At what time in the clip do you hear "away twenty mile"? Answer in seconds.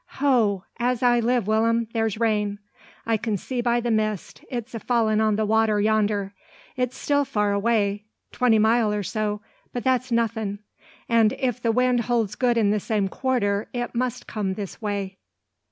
7.53-8.91